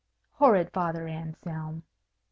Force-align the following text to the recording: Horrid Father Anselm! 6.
Horrid 0.71 0.71
Father 0.71 1.05
Anselm! 1.07 1.83
6. 1.83 1.83